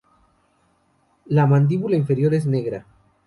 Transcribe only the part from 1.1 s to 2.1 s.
La mandíbula